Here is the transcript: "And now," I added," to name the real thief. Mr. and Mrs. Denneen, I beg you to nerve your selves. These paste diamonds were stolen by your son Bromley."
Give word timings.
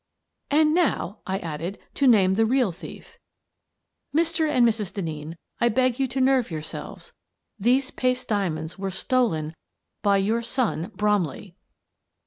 "And 0.49 0.73
now," 0.73 1.19
I 1.27 1.37
added," 1.37 1.77
to 1.99 2.07
name 2.07 2.33
the 2.33 2.45
real 2.47 2.71
thief. 2.71 3.19
Mr. 4.15 4.49
and 4.49 4.67
Mrs. 4.67 4.91
Denneen, 4.91 5.35
I 5.59 5.69
beg 5.69 5.99
you 5.99 6.07
to 6.07 6.19
nerve 6.19 6.49
your 6.49 6.63
selves. 6.63 7.13
These 7.59 7.91
paste 7.91 8.27
diamonds 8.29 8.79
were 8.79 8.89
stolen 8.89 9.53
by 10.01 10.17
your 10.17 10.41
son 10.41 10.91
Bromley." 10.95 11.55